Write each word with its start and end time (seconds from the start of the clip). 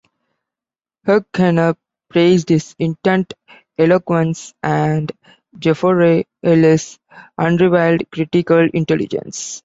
Hugh 1.05 1.23
Kenner 1.31 1.75
praised 2.09 2.49
his 2.49 2.75
"intent 2.79 3.35
eloquence", 3.77 4.51
and 4.63 5.11
Geoffrey 5.59 6.27
Hill 6.41 6.55
his 6.63 6.97
"unrivalled 7.37 8.09
critical 8.11 8.67
intelligence". 8.73 9.59